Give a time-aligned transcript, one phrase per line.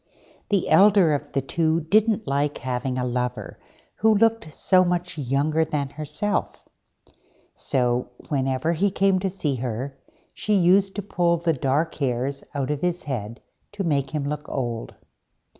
[0.49, 3.59] The elder of the two didn't like having a lover
[3.97, 6.59] who looked so much younger than herself;
[7.53, 9.99] so, whenever he came to see her,
[10.33, 13.43] she used to pull the dark hairs out of his head
[13.73, 14.95] to make him look old.